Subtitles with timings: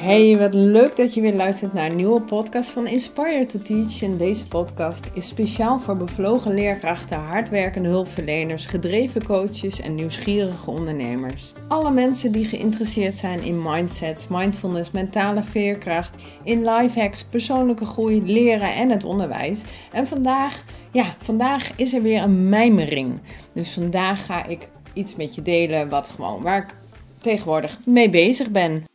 [0.00, 4.02] Hey, wat leuk dat je weer luistert naar een nieuwe podcast van Inspire to Teach.
[4.02, 11.52] En deze podcast is speciaal voor bevlogen leerkrachten, hardwerkende hulpverleners, gedreven coaches en nieuwsgierige ondernemers.
[11.68, 18.22] Alle mensen die geïnteresseerd zijn in mindsets, mindfulness, mentale veerkracht, in life hacks, persoonlijke groei,
[18.22, 19.64] leren en het onderwijs.
[19.92, 23.20] En vandaag, ja, vandaag is er weer een mijmering.
[23.52, 26.74] Dus vandaag ga ik iets met je delen wat gewoon waar ik
[27.20, 28.86] tegenwoordig mee bezig ben.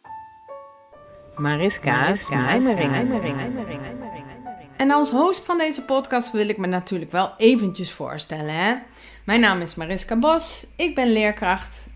[1.35, 3.07] Mariska's Mijmeringen.
[4.77, 8.55] En als host van deze podcast wil ik me natuurlijk wel eventjes voorstellen.
[8.55, 8.75] Hè?
[9.23, 10.65] Mijn naam is Mariska Bos.
[10.75, 11.87] Ik ben leerkracht,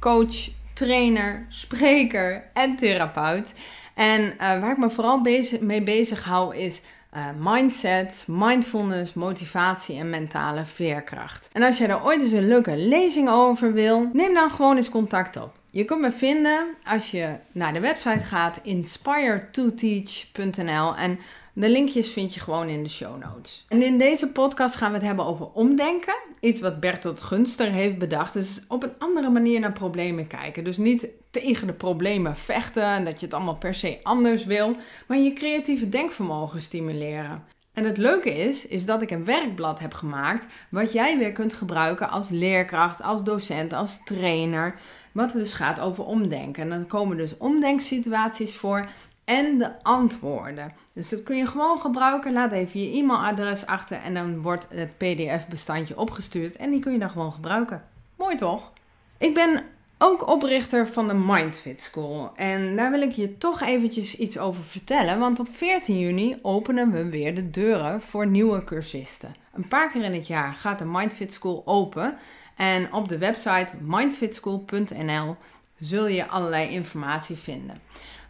[0.00, 3.54] coach, trainer, spreker en therapeut.
[3.94, 6.82] En uh, waar ik me vooral bezig, mee bezig hou is
[7.16, 11.48] uh, mindset, mindfulness, motivatie en mentale veerkracht.
[11.52, 14.88] En als jij daar ooit eens een leuke lezing over wil, neem dan gewoon eens
[14.88, 15.60] contact op.
[15.74, 21.18] Je kunt me vinden als je naar de website gaat inspire2teach.nl en
[21.52, 23.64] de linkjes vind je gewoon in de show notes.
[23.68, 26.14] En in deze podcast gaan we het hebben over omdenken.
[26.40, 28.32] Iets wat Bertolt Gunster heeft bedacht.
[28.32, 30.64] Dus op een andere manier naar problemen kijken.
[30.64, 34.76] Dus niet tegen de problemen vechten en dat je het allemaal per se anders wil,
[35.06, 37.44] maar je creatieve denkvermogen stimuleren.
[37.72, 41.54] En het leuke is, is dat ik een werkblad heb gemaakt wat jij weer kunt
[41.54, 44.74] gebruiken als leerkracht, als docent, als trainer.
[45.12, 46.62] Wat dus gaat over omdenken.
[46.62, 48.88] En dan komen dus omdenksituaties voor
[49.24, 50.72] en de antwoorden.
[50.92, 52.32] Dus dat kun je gewoon gebruiken.
[52.32, 56.56] Laat even je e-mailadres achter en dan wordt het PDF-bestandje opgestuurd.
[56.56, 57.82] En die kun je dan gewoon gebruiken.
[58.16, 58.72] Mooi toch?
[59.18, 59.62] Ik ben
[60.02, 62.30] ook oprichter van de Mindfit School.
[62.34, 65.18] En daar wil ik je toch eventjes iets over vertellen.
[65.18, 69.34] Want op 14 juni openen we weer de deuren voor nieuwe cursisten.
[69.52, 72.14] Een paar keer in het jaar gaat de Mindfit School open.
[72.56, 75.36] En op de website mindfitschool.nl
[75.78, 77.80] zul je allerlei informatie vinden.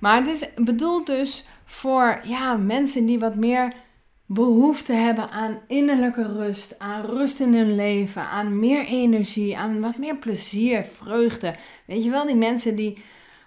[0.00, 3.74] Maar het is bedoeld dus voor ja, mensen die wat meer
[4.32, 9.96] behoefte hebben aan innerlijke rust, aan rust in hun leven, aan meer energie, aan wat
[9.96, 11.54] meer plezier, vreugde.
[11.84, 12.98] Weet je wel, die mensen die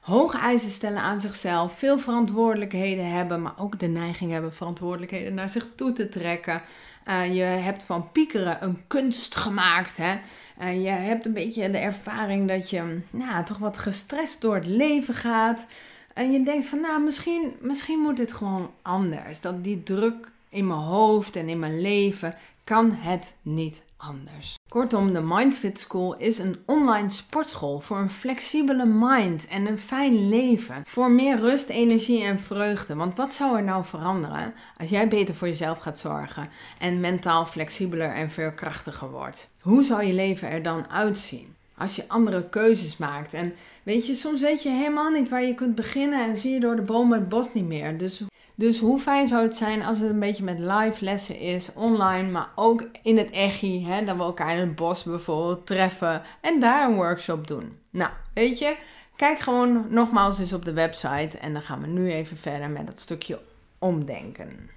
[0.01, 5.49] hoge eisen stellen aan zichzelf, veel verantwoordelijkheden hebben, maar ook de neiging hebben verantwoordelijkheden naar
[5.49, 6.61] zich toe te trekken.
[7.09, 9.97] Uh, je hebt van piekeren een kunst gemaakt.
[9.97, 10.15] Hè?
[10.61, 14.67] Uh, je hebt een beetje de ervaring dat je nou, toch wat gestrest door het
[14.67, 15.65] leven gaat.
[16.13, 19.41] En je denkt van, nou, misschien, misschien moet dit gewoon anders.
[19.41, 24.55] Dat die druk in mijn hoofd en in mijn leven kan het niet anders.
[24.69, 30.29] Kortom, de Mindfit School is een online sportschool voor een flexibele mind en een fijn
[30.29, 30.81] leven.
[30.85, 32.95] Voor meer rust, energie en vreugde.
[32.95, 36.49] Want wat zou er nou veranderen als jij beter voor jezelf gaat zorgen
[36.79, 39.47] en mentaal flexibeler en veerkrachtiger wordt?
[39.59, 41.53] Hoe zou je leven er dan uitzien?
[41.77, 43.33] Als je andere keuzes maakt.
[43.33, 46.59] En weet je, soms weet je helemaal niet waar je kunt beginnen en zie je
[46.59, 47.97] door de bomen het bos niet meer.
[47.97, 48.23] Dus
[48.55, 52.31] dus hoe fijn zou het zijn als het een beetje met live lessen is, online,
[52.31, 56.59] maar ook in het echi, hè, dat we elkaar in het bos bijvoorbeeld treffen en
[56.59, 57.79] daar een workshop doen.
[57.89, 58.75] Nou, weet je,
[59.15, 62.87] kijk gewoon nogmaals eens op de website en dan gaan we nu even verder met
[62.87, 63.39] dat stukje
[63.79, 64.69] omdenken.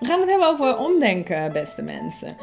[0.00, 2.36] We gaan het hebben over omdenken, beste mensen.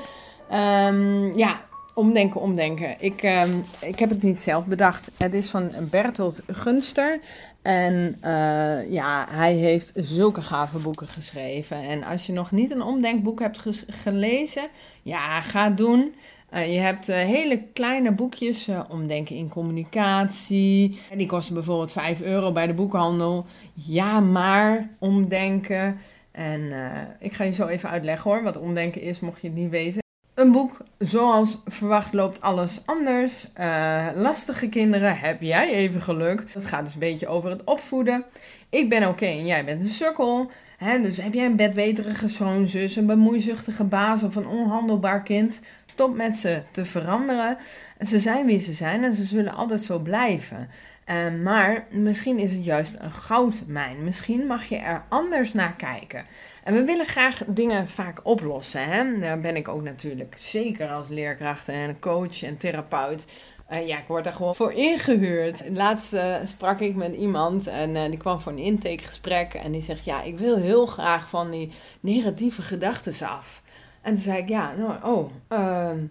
[0.52, 1.62] Um, ja,
[1.96, 2.96] Omdenken, omdenken.
[3.00, 3.44] Ik, uh,
[3.82, 5.12] ik heb het niet zelf bedacht.
[5.18, 7.20] Het is van Bertolt Gunster.
[7.62, 11.82] En uh, ja, hij heeft zulke gave boeken geschreven.
[11.82, 14.68] En als je nog niet een omdenkboek hebt gelezen,
[15.04, 16.16] ja, ga doen.
[16.54, 21.00] Uh, je hebt uh, hele kleine boekjes, omdenken in communicatie.
[21.18, 23.46] Die kosten bijvoorbeeld 5 euro bij de boekhandel.
[23.74, 25.98] Ja, maar omdenken.
[26.32, 26.74] En
[27.20, 30.04] ik ga je zo even uitleggen hoor, wat omdenken is, mocht je het niet weten.
[30.36, 33.48] Een boek zoals Verwacht loopt alles anders.
[33.60, 36.54] Uh, lastige kinderen, heb jij even geluk.
[36.54, 38.24] Dat gaat dus een beetje over het opvoeden.
[38.70, 40.52] Ik ben oké en jij bent een sukkel.
[40.80, 45.60] Dus heb jij een bedweterige schoonzus, een bemoeizuchtige baas of een onhandelbaar kind?
[45.86, 47.58] Stop met ze te veranderen.
[48.00, 50.70] Ze zijn wie ze zijn en ze zullen altijd zo blijven.
[51.10, 54.04] Uh, maar misschien is het juist een goudmijn.
[54.04, 56.26] Misschien mag je er anders naar kijken.
[56.64, 58.84] En we willen graag dingen vaak oplossen.
[58.84, 59.20] Hè?
[59.20, 63.26] Daar ben ik ook natuurlijk zeker als leerkracht en coach en therapeut.
[63.70, 65.70] Ja, ik word daar gewoon voor ingehuurd.
[65.70, 69.54] Laatst uh, sprak ik met iemand en uh, die kwam voor een intakegesprek.
[69.54, 73.62] En die zegt, ja, ik wil heel graag van die negatieve gedachten af.
[74.02, 76.06] En toen zei ik, ja, nou, oh, ehm,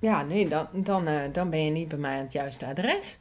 [0.00, 3.18] ja, nee, dan, dan, dan ben je niet bij mij aan het juiste adres.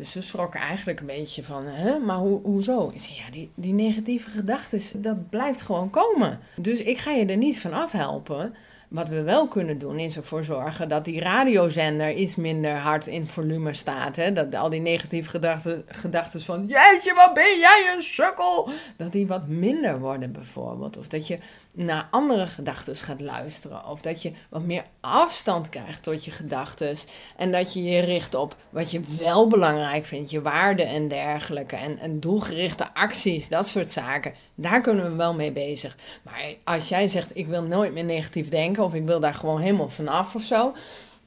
[0.00, 2.90] Dus ze schrokken eigenlijk een beetje van, hè, maar ho hoezo?
[2.94, 6.38] Ik ja, die, die negatieve gedachten, dat blijft gewoon komen.
[6.56, 8.54] Dus ik ga je er niet van afhelpen.
[8.90, 13.26] Wat we wel kunnen doen is ervoor zorgen dat die radiozender iets minder hard in
[13.26, 14.16] volume staat.
[14.16, 14.32] Hè?
[14.32, 19.26] Dat al die negatieve gedachten, gedachten van jeetje, wat ben jij een sukkel, dat die
[19.26, 20.98] wat minder worden bijvoorbeeld.
[20.98, 21.38] Of dat je
[21.74, 23.86] naar andere gedachten gaat luisteren.
[23.86, 26.96] Of dat je wat meer afstand krijgt tot je gedachten.
[27.36, 31.76] En dat je je richt op wat je wel belangrijk vindt, je waarden en dergelijke.
[31.76, 34.34] En, doelgerichte acties, dat soort zaken.
[34.54, 35.96] Daar kunnen we wel mee bezig.
[36.22, 39.60] Maar als jij zegt, ik wil nooit meer negatief denken of ik wil daar gewoon
[39.60, 40.74] helemaal vanaf of zo.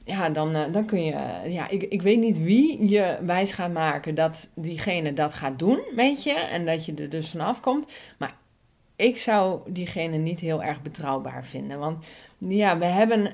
[0.04, 1.16] Ja, dan, uh, dan kun je.
[1.46, 5.80] ja, ik, ik weet niet wie je wijs gaat maken dat diegene dat gaat doen,
[5.94, 6.32] weet je.
[6.32, 7.92] En dat je er dus vanaf komt.
[8.18, 8.36] Maar
[8.96, 11.78] ik zou diegene niet heel erg betrouwbaar vinden.
[11.78, 12.06] Want
[12.38, 13.30] ja, we hebben.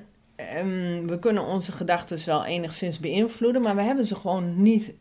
[0.57, 4.93] Um, we kunnen onze gedachten wel enigszins beïnvloeden, maar we hebben ze gewoon niet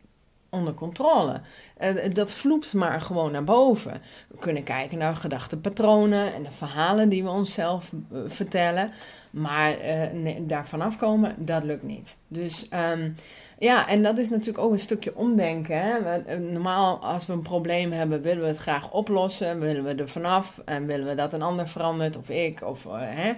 [0.50, 1.40] onder controle.
[1.80, 4.02] Uh, dat vloept maar gewoon naar boven.
[4.28, 8.90] We kunnen kijken naar gedachtenpatronen en de verhalen die we onszelf uh, vertellen.
[9.30, 9.76] Maar
[10.12, 12.16] nee, daar vanaf komen, dat lukt niet.
[12.28, 13.14] Dus um,
[13.58, 15.80] ja, en dat is natuurlijk ook een stukje omdenken.
[15.80, 16.38] Hè?
[16.38, 19.60] Normaal, als we een probleem hebben, willen we het graag oplossen.
[19.60, 23.32] Willen we er vanaf en willen we dat een ander verandert, of ik, of hè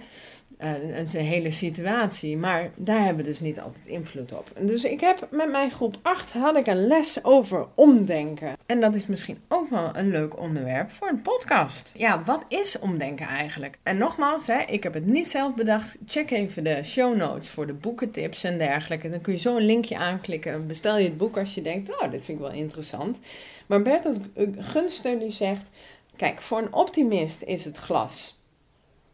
[0.58, 2.36] uh, een hele situatie.
[2.36, 4.52] Maar daar hebben we dus niet altijd invloed op.
[4.60, 8.56] Dus ik heb met mijn groep 8 had ik een les over omdenken.
[8.66, 11.92] En dat is misschien ook wel een leuk onderwerp voor een podcast.
[11.96, 13.78] Ja, wat is omdenken eigenlijk?
[13.82, 15.98] En nogmaals, hè, ik heb het niet zelf bedacht.
[16.06, 19.10] Check even de show notes voor de boekentips en dergelijke.
[19.10, 20.66] Dan kun je zo een linkje aanklikken.
[20.66, 23.20] Bestel je het boek als je denkt, oh, dit vind ik wel interessant.
[23.66, 24.20] Maar Bertolt
[24.56, 25.70] Gunster die zegt,
[26.16, 28.40] kijk, voor een optimist is het glas.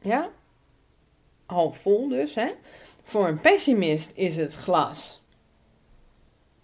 [0.00, 0.30] Ja,
[1.48, 2.34] half vol dus.
[2.34, 2.48] Hè?
[3.02, 5.20] Voor een pessimist is het glas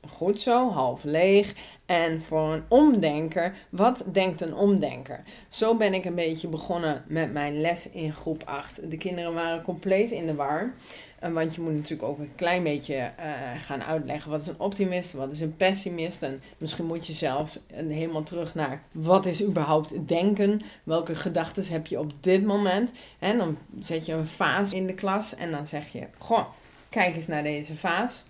[0.08, 1.54] goed zo, half leeg.
[1.86, 5.22] En voor een omdenker, wat denkt een omdenker?
[5.48, 8.90] Zo ben ik een beetje begonnen met mijn les in groep 8.
[8.90, 10.74] De kinderen waren compleet in de war.
[11.24, 13.10] Eh, want je moet natuurlijk ook een klein beetje uh,
[13.66, 16.22] gaan uitleggen wat is een optimist, wat is een pessimist.
[16.22, 20.60] En misschien moet je zelfs helemaal terug naar wat is überhaupt denken.
[20.82, 22.90] Welke gedachten heb je op dit moment?
[23.18, 26.48] En dan zet je een vaas in de klas en dan zeg je: Goh,
[26.88, 28.24] kijk eens naar deze vaas.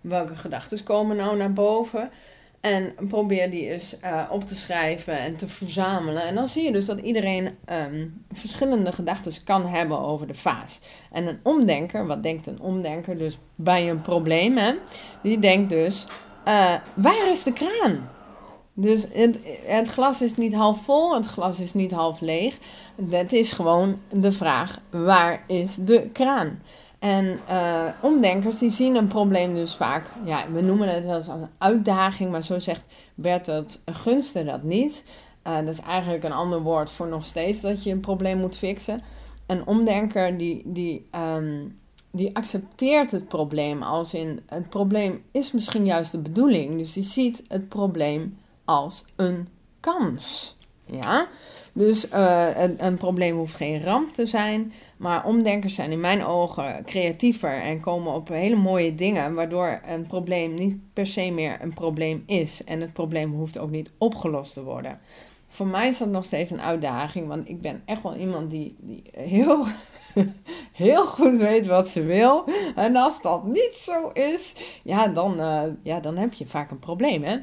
[0.00, 2.10] Welke gedachten komen nou naar boven?
[2.60, 6.22] En probeer die eens uh, op te schrijven en te verzamelen.
[6.22, 7.56] En dan zie je dus dat iedereen
[7.90, 10.80] um, verschillende gedachten kan hebben over de vaas.
[11.12, 14.56] En een omdenker, wat denkt een omdenker dus bij een probleem?
[14.56, 14.72] Hè?
[15.22, 16.06] Die denkt dus,
[16.48, 18.08] uh, waar is de kraan?
[18.78, 22.58] Dus het, het glas is niet half vol, het glas is niet half leeg.
[23.10, 26.62] Het is gewoon de vraag, waar is de kraan?
[27.06, 31.26] En uh, omdenkers die zien een probleem dus vaak, ja, we noemen het wel eens
[31.26, 35.04] een uitdaging, maar zo zegt Bertolt Gunster dat niet.
[35.46, 38.56] Uh, dat is eigenlijk een ander woord voor nog steeds dat je een probleem moet
[38.56, 39.02] fixen.
[39.46, 41.78] Een omdenker die, die, um,
[42.10, 46.78] die accepteert het probleem als in het probleem is misschien juist de bedoeling.
[46.78, 49.48] Dus die ziet het probleem als een
[49.80, 50.55] kans.
[50.86, 51.28] Ja,
[51.72, 54.72] dus uh, een, een probleem hoeft geen ramp te zijn.
[54.96, 60.06] Maar omdenkers zijn in mijn ogen creatiever en komen op hele mooie dingen, waardoor een
[60.06, 62.64] probleem niet per se meer een probleem is.
[62.64, 64.98] En het probleem hoeft ook niet opgelost te worden.
[65.48, 68.76] Voor mij is dat nog steeds een uitdaging, want ik ben echt wel iemand die,
[68.80, 69.66] die heel
[70.72, 72.44] heel goed weet wat ze wil.
[72.76, 76.78] En als dat niet zo is, ja, dan, uh, ja, dan heb je vaak een
[76.78, 77.22] probleem.
[77.22, 77.36] Hè?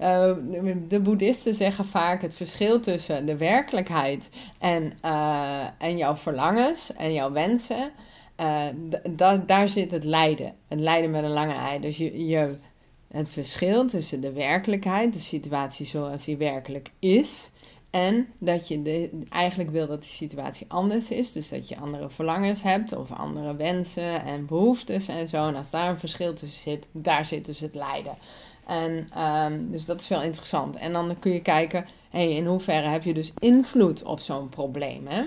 [0.00, 0.36] Uh,
[0.88, 7.12] de boeddhisten zeggen vaak het verschil tussen de werkelijkheid en, uh, en jouw verlangens en
[7.12, 7.90] jouw wensen.
[9.46, 10.54] daar zit het lijden.
[10.68, 11.80] Het lijden met een lange ei.
[11.80, 12.56] Dus je, je,
[13.08, 17.50] het verschil tussen de werkelijkheid, de situatie zoals die werkelijk is
[17.96, 21.32] en dat je de, eigenlijk wil dat de situatie anders is.
[21.32, 25.46] Dus dat je andere verlangens hebt of andere wensen en behoeftes en zo.
[25.46, 28.14] En als daar een verschil tussen zit, daar zit dus het lijden.
[28.66, 30.76] En um, dus dat is wel interessant.
[30.76, 35.06] En dan kun je kijken, hey, in hoeverre heb je dus invloed op zo'n probleem?
[35.06, 35.22] Hè?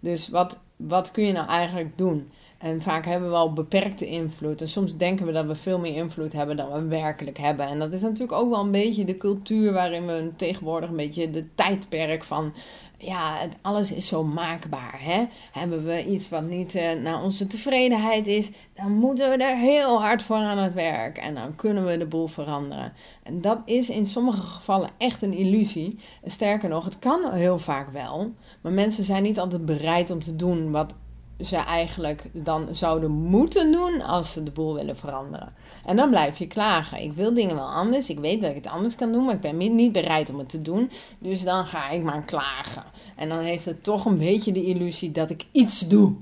[0.00, 2.30] Dus wat, wat kun je nou eigenlijk doen?
[2.58, 4.60] En vaak hebben we al beperkte invloed.
[4.60, 7.66] En soms denken we dat we veel meer invloed hebben dan we werkelijk hebben.
[7.66, 11.30] En dat is natuurlijk ook wel een beetje de cultuur waarin we tegenwoordig een beetje
[11.30, 12.52] de tijdperk van.
[12.98, 14.98] Ja, alles is zo maakbaar.
[15.02, 15.24] Hè?
[15.52, 20.00] Hebben we iets wat niet uh, naar onze tevredenheid is, dan moeten we er heel
[20.00, 21.18] hard voor aan het werk.
[21.18, 22.92] En dan kunnen we de boel veranderen.
[23.22, 25.98] En dat is in sommige gevallen echt een illusie.
[26.24, 28.34] Sterker nog, het kan heel vaak wel.
[28.60, 30.94] Maar mensen zijn niet altijd bereid om te doen wat
[31.40, 35.52] ze eigenlijk dan zouden moeten doen als ze de boel willen veranderen.
[35.84, 37.02] En dan blijf je klagen.
[37.02, 38.10] Ik wil dingen wel anders.
[38.10, 40.48] Ik weet dat ik het anders kan doen, maar ik ben niet bereid om het
[40.48, 40.90] te doen.
[41.18, 42.84] Dus dan ga ik maar klagen.
[43.16, 46.14] En dan heeft het toch een beetje de illusie dat ik iets doe.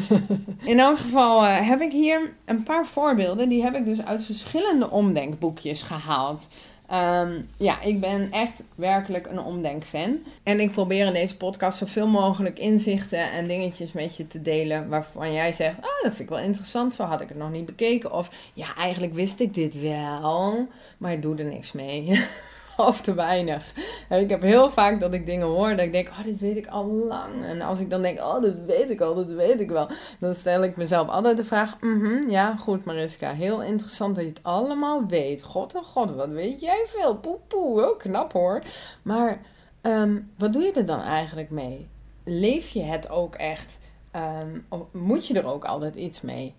[0.72, 3.48] In elk geval uh, heb ik hier een paar voorbeelden.
[3.48, 6.48] Die heb ik dus uit verschillende omdenkboekjes gehaald.
[6.92, 10.18] Ehm, ja, ik ben echt werkelijk een omdenkfan.
[10.42, 14.88] En ik probeer in deze podcast zoveel mogelijk inzichten en dingetjes met je te delen.
[14.88, 16.94] Waarvan jij zegt: Ah, dat vind ik wel interessant.
[16.94, 18.12] Zo had ik het nog niet bekeken.
[18.12, 20.68] Of ja, eigenlijk wist ik dit wel,
[20.98, 22.08] maar ik doe er niks mee.
[22.90, 23.72] of te weinig.
[24.08, 26.56] En ik heb heel vaak dat ik dingen hoor dat ik denk, oh, dit weet
[26.56, 27.44] ik al lang.
[27.44, 29.88] En als ik dan denk, oh, dat weet ik al, dat weet ik wel.
[30.18, 34.30] Dan stel ik mezelf altijd de vraag, mm ja, goed Mariska, heel interessant dat je
[34.30, 35.42] het allemaal weet.
[35.42, 37.16] God oh god, wat weet jij veel.
[37.16, 38.62] Poe poe, oh, knap hoor.
[39.02, 39.40] Maar
[39.80, 41.88] ehm, wat doe je er dan eigenlijk mee?
[42.24, 43.80] Leef je het ook echt?
[44.16, 46.54] Um, moet je er ook altijd iets mee?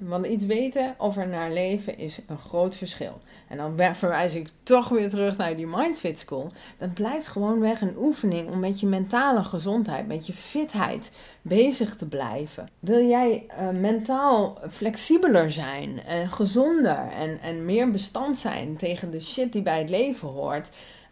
[0.00, 3.20] Want iets weten of er naar leven is een groot verschil.
[3.48, 6.50] En dan verwijs ik toch weer terug naar die Mindfit School.
[6.78, 11.12] Dat blijft gewoon weg een oefening om met je mentale gezondheid, met je fitheid
[11.42, 12.68] bezig te blijven.
[12.78, 19.20] Wil jij uh, mentaal flexibeler zijn en gezonder en, en meer bestand zijn tegen de
[19.20, 20.68] shit die bij het leven hoort?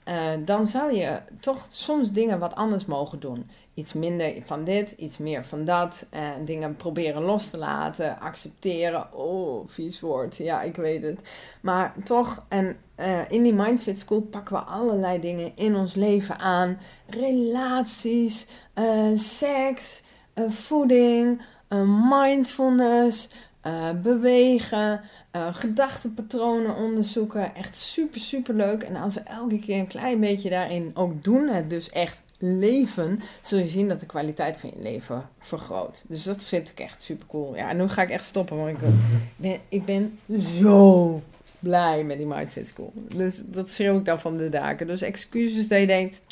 [0.08, 4.90] Uh, dan zou je toch soms dingen wat anders mogen doen iets minder van dit,
[4.90, 6.06] iets meer van dat.
[6.10, 9.14] En dingen proberen los te laten, accepteren.
[9.14, 10.36] Oh, vies woord.
[10.36, 11.20] Ja, ik weet het.
[11.60, 16.38] Maar toch, en uh, in die Mindfit School pakken we allerlei dingen in ons leven
[16.38, 16.78] aan.
[17.06, 18.46] Relaties,
[19.14, 20.02] seks,
[20.48, 21.42] voeding,
[22.10, 23.28] mindfulness,
[23.66, 25.00] uh, bewegen,
[25.36, 27.54] uh, gedachtenpatronen onderzoeken.
[27.54, 28.82] Echt super, super leuk.
[28.82, 33.20] En als we elke keer een klein beetje daarin ook doen, het dus echt leven,
[33.40, 36.04] zul je zien dat de kwaliteit van je leven vergroot.
[36.08, 37.56] Dus dat vind ik echt super cool.
[37.56, 38.78] Ja, nu ga ik echt stoppen, want ik
[39.36, 41.22] ben, ik ben zo
[41.58, 42.92] blij met die Mindfit School.
[42.94, 44.86] Dus dat schreeuw ik dan van de daken.
[44.86, 46.22] Dus excuses dat je denkt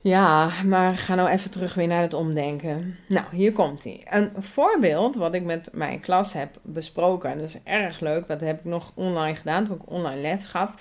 [0.00, 2.98] ja, maar ga nou even terug weer naar het omdenken.
[3.08, 4.06] Nou, hier komt hij.
[4.10, 8.40] Een voorbeeld wat ik met mijn klas heb besproken, en dat is erg leuk, dat
[8.40, 10.74] heb ik nog online gedaan toen ik online les gaf,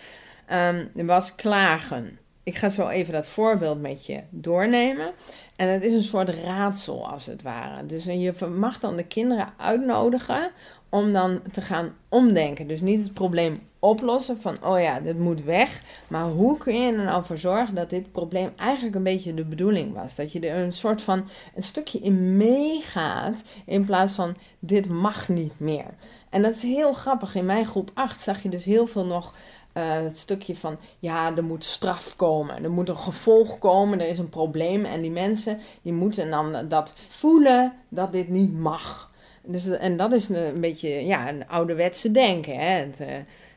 [0.51, 2.19] um, was klagen.
[2.47, 5.11] Ik ga zo even dat voorbeeld met je doornemen.
[5.55, 7.85] En het is een soort raadsel als het ware.
[7.85, 10.51] Dus je mag dan de kinderen uitnodigen
[10.89, 12.67] om dan te gaan omdenken.
[12.67, 15.81] Dus niet het probleem oplossen van, oh ja, dit moet weg.
[16.07, 19.45] Maar hoe kun je er nou voor zorgen dat dit probleem eigenlijk een beetje de
[19.45, 20.15] bedoeling was?
[20.15, 25.29] Dat je er een soort van een stukje in meegaat in plaats van, dit mag
[25.29, 25.93] niet meer.
[26.29, 27.35] En dat is heel grappig.
[27.35, 29.33] In mijn groep 8 zag je dus heel veel nog
[29.77, 32.63] uh, het stukje van, ja, er moet straf komen.
[32.63, 34.85] Er moet een gevolg komen, er is een probleem.
[34.85, 39.11] En die mensen, die moeten dan dat voelen dat dit niet mag.
[39.45, 42.55] Dus, en dat is een, beetje ja, een ouderwetse denken.
[42.55, 42.67] Hè?
[42.67, 43.07] Het, uh,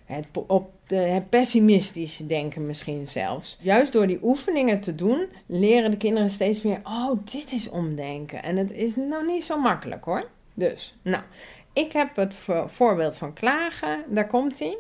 [0.04, 3.58] het, op het pessimistische denken misschien zelfs.
[3.60, 6.80] Juist door die oefeningen te doen, leren de kinderen steeds meer...
[6.84, 8.42] oh, dit is omdenken.
[8.42, 10.28] En het is nou niet zo makkelijk hoor.
[10.54, 11.22] Dus, nou,
[11.72, 12.36] ik heb het
[12.66, 14.04] voorbeeld van klagen.
[14.08, 14.76] Daar komt hij.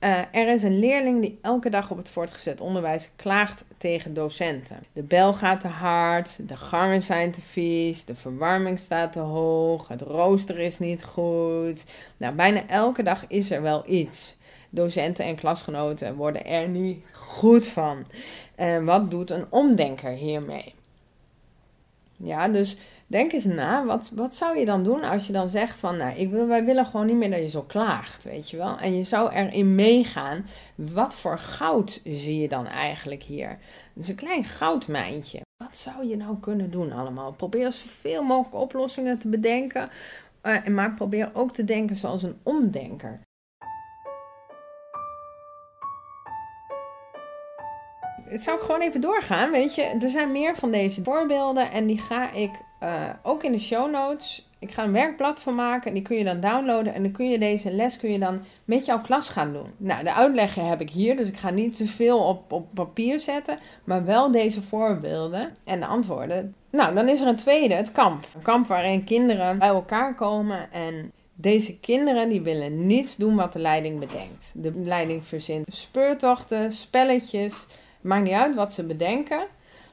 [0.00, 4.76] Uh, er is een leerling die elke dag op het voortgezet onderwijs klaagt tegen docenten.
[4.92, 9.88] De bel gaat te hard, de gangen zijn te vies, de verwarming staat te hoog,
[9.88, 11.84] het rooster is niet goed.
[12.16, 14.36] Nou, bijna elke dag is er wel iets.
[14.70, 18.06] Docenten en klasgenoten worden er niet goed van.
[18.54, 20.74] En wat doet een omdenker hiermee?
[22.22, 25.76] Ja, dus denk eens na, wat, wat zou je dan doen als je dan zegt
[25.76, 28.56] van, nou, ik wil, wij willen gewoon niet meer dat je zo klaagt, weet je
[28.56, 28.78] wel.
[28.78, 33.58] En je zou erin meegaan, wat voor goud zie je dan eigenlijk hier?
[33.94, 35.40] Is een klein goudmijntje.
[35.64, 37.32] Wat zou je nou kunnen doen allemaal?
[37.32, 39.90] Probeer zoveel mogelijk oplossingen te bedenken,
[40.42, 43.20] uh, maar probeer ook te denken zoals een omdenker.
[48.32, 49.82] Zou ik gewoon even doorgaan, weet je.
[49.82, 52.50] Er zijn meer van deze voorbeelden en die ga ik
[52.82, 54.48] uh, ook in de show notes.
[54.58, 56.94] Ik ga een werkblad van maken en die kun je dan downloaden.
[56.94, 59.72] En dan kun je deze les kun je dan met jouw klas gaan doen.
[59.76, 63.20] Nou, de uitleggen heb ik hier, dus ik ga niet te veel op, op papier
[63.20, 63.58] zetten.
[63.84, 66.54] Maar wel deze voorbeelden en de antwoorden.
[66.70, 68.24] Nou, dan is er een tweede, het kamp.
[68.34, 71.12] Een kamp waarin kinderen bij elkaar komen en...
[71.34, 74.52] Deze kinderen die willen niets doen wat de leiding bedenkt.
[74.54, 77.66] De leiding verzint speurtochten, spelletjes,
[78.00, 79.46] Maakt niet uit wat ze bedenken.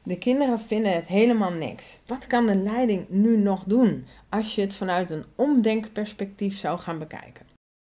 [0.04, 2.02] De kinderen vinden het helemaal niks.
[2.06, 7.00] Wat kan de leiding nu nog doen als je het vanuit een omdenkperspectief zou gaan
[7.00, 7.46] bekijken?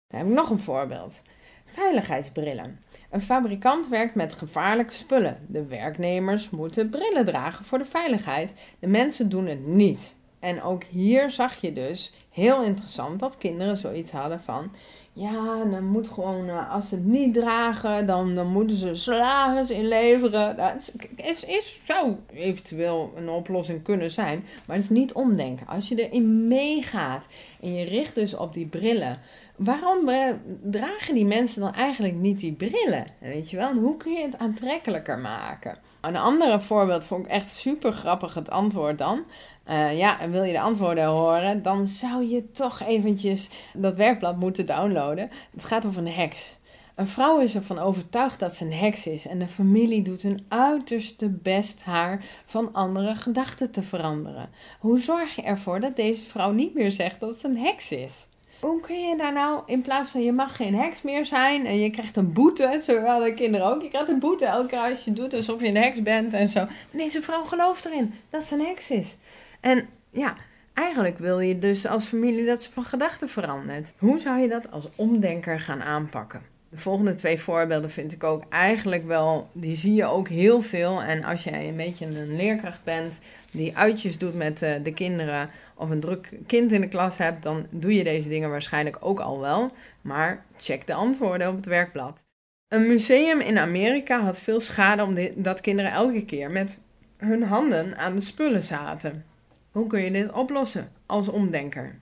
[0.07, 1.21] Dan heb ik nog een voorbeeld.
[1.65, 2.79] Veiligheidsbrillen.
[3.09, 5.45] Een fabrikant werkt met gevaarlijke spullen.
[5.47, 8.53] De werknemers moeten brillen dragen voor de veiligheid.
[8.79, 10.15] De mensen doen het niet.
[10.39, 14.71] En ook hier zag je dus heel interessant dat kinderen zoiets hadden van.
[15.17, 19.69] Ja, dan moet gewoon, eh, als ze het niet dragen, dan, dan moeten ze salaris
[19.69, 20.57] inleveren.
[20.57, 25.67] Dat is, is, zou eventueel een oplossing kunnen zijn, maar het is niet omdenken.
[25.67, 27.25] Als je erin meegaat
[27.61, 29.19] en je richt dus op die brillen,
[29.55, 33.05] waarom eh, dragen die mensen dan eigenlijk niet die brillen?
[33.19, 35.77] Weet je wel, en hoe kun je het aantrekkelijker maken?
[36.07, 39.23] Een andere voorbeeld vond ik echt super grappig het antwoord dan.
[39.69, 44.37] Uh, ja, en wil je de antwoorden horen, dan zou je toch eventjes dat werkblad
[44.37, 45.29] moeten downloaden.
[45.51, 46.57] Het gaat over een heks.
[46.95, 50.45] Een vrouw is ervan overtuigd dat ze een heks is en de familie doet hun
[50.47, 54.49] uiterste best haar van andere gedachten te veranderen.
[54.79, 58.27] Hoe zorg je ervoor dat deze vrouw niet meer zegt dat ze een heks is?
[58.65, 61.79] Hoe kun je daar nou, in plaats van je mag geen heks meer zijn en
[61.79, 65.03] je krijgt een boete, zowel de kinderen ook, je krijgt een boete elke keer als
[65.03, 66.59] je doet alsof je een heks bent en zo.
[66.59, 69.17] Maar deze vrouw gelooft erin dat ze een heks is.
[69.59, 70.35] En ja,
[70.73, 73.93] eigenlijk wil je dus als familie dat ze van gedachten verandert.
[73.97, 76.54] Hoe zou je dat als omdenker gaan aanpakken?
[76.75, 81.01] De volgende twee voorbeelden vind ik ook eigenlijk wel, die zie je ook heel veel.
[81.01, 83.19] En als jij een beetje een leerkracht bent
[83.51, 87.43] die uitjes doet met eh, de kinderen of een druk kind in de klas hebt,
[87.43, 89.71] dan doe je deze dingen waarschijnlijk ook al wel.
[90.01, 92.25] Maar check de antwoorden op het werkblad.
[92.67, 96.77] Een museum in Amerika had veel schade omdat kinderen elke keer met
[97.17, 99.25] hun handen aan de spullen zaten.
[99.71, 101.99] Hoe kun je dit oplossen als omdenker?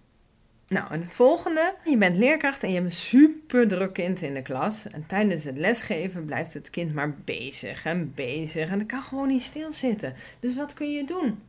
[0.74, 1.76] Nou, en het volgende.
[1.84, 4.88] Je bent leerkracht en je hebt een super druk kind in de klas.
[4.88, 8.70] En tijdens het lesgeven blijft het kind maar bezig en bezig.
[8.70, 10.14] En dat kan gewoon niet stilzitten.
[10.40, 11.40] Dus wat kun je doen?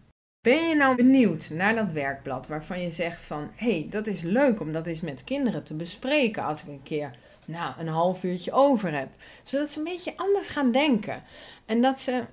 [0.40, 3.50] Ben je nou benieuwd naar dat werkblad waarvan je zegt van...
[3.54, 6.83] hé, hey, dat is leuk om dat eens met kinderen te bespreken als ik een
[6.83, 7.11] keer
[7.45, 9.09] nou, een half uurtje over heb.
[9.43, 11.21] Zodat ze een beetje anders gaan denken.
[11.66, 12.25] En dat ze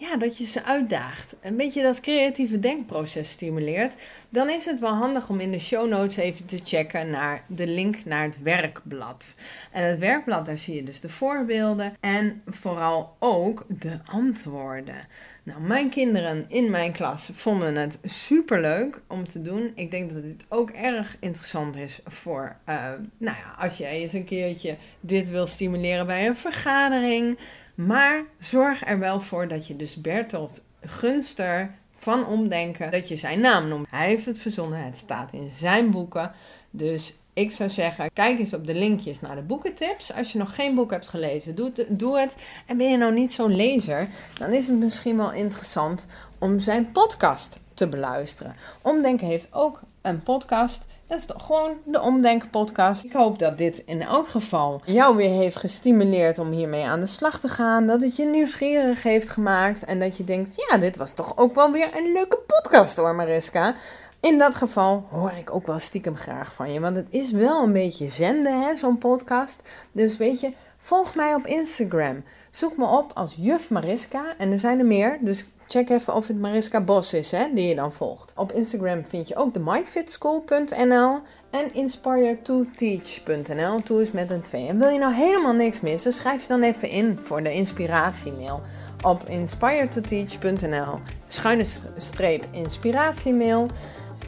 [0.00, 1.36] ja, dat je ze uitdaagt.
[1.40, 3.94] Een beetje dat creatieve denkproces stimuleert.
[4.28, 7.66] Dan is het wel handig om in de show notes even te checken naar de
[7.66, 9.36] link naar het werkblad.
[9.72, 15.08] En het werkblad, daar zie je dus de voorbeelden en vooral ook de antwoorden.
[15.42, 19.72] Nou, mijn kinderen in mijn klas vonden het super leuk om te doen.
[19.74, 22.74] Ik denk dat dit ook erg interessant is voor, uh,
[23.18, 27.38] nou ja, als jij eens een keertje dit wil stimuleren bij een vergadering
[27.86, 33.40] maar zorg er wel voor dat je dus Bertolt Gunster van Omdenken, dat je zijn
[33.40, 33.86] naam noemt.
[33.90, 36.32] Hij heeft het verzonnen, het staat in zijn boeken.
[36.70, 40.12] Dus ik zou zeggen, kijk eens op de linkjes naar de boekentips.
[40.14, 41.86] Als je nog geen boek hebt gelezen, doe het.
[41.88, 42.36] Doe het.
[42.66, 46.06] En ben je nou niet zo'n lezer, dan is het misschien wel interessant
[46.38, 48.54] om zijn podcast te beluisteren.
[48.82, 50.86] Omdenken heeft ook een podcast.
[51.10, 53.04] Dat is toch gewoon de Omdenken podcast.
[53.04, 57.06] Ik hoop dat dit in elk geval jou weer heeft gestimuleerd om hiermee aan de
[57.06, 57.86] slag te gaan.
[57.86, 59.84] Dat het je nieuwsgierig heeft gemaakt.
[59.84, 63.14] En dat je denkt, ja, dit was toch ook wel weer een leuke podcast hoor
[63.14, 63.74] Mariska.
[64.20, 66.80] In dat geval hoor ik ook wel stiekem graag van je.
[66.80, 69.88] Want het is wel een beetje zenden, hè, zo'n podcast.
[69.92, 72.24] Dus weet je, volg mij op Instagram.
[72.50, 74.24] Zoek me op als Juf Mariska.
[74.38, 75.18] En er zijn er meer.
[75.20, 78.32] Dus check even of het Mariska Bos is, hè, die je dan volgt.
[78.36, 81.18] Op Instagram vind je ook de mindfitschool.nl
[81.50, 83.82] en inspire2teach.nl.
[83.82, 84.66] Toe is met een 2.
[84.66, 88.60] En wil je nou helemaal niks missen, schrijf je dan even in voor de inspiratiemail
[89.02, 90.98] op inspire2teach.nl.
[91.26, 91.64] Schuine
[91.96, 93.66] streep inspiratiemail.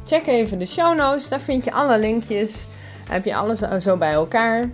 [0.06, 2.66] Check even de show notes, daar vind je alle linkjes.
[3.08, 4.70] Heb je alles zo bij elkaar.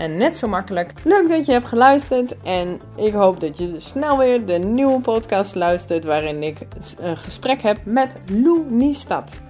[0.00, 0.92] En net zo makkelijk.
[1.04, 2.36] Leuk dat je hebt geluisterd.
[2.42, 6.04] En ik hoop dat je snel weer de nieuwe podcast luistert.
[6.04, 6.58] Waarin ik
[6.98, 9.40] een gesprek heb met Lou Niestad.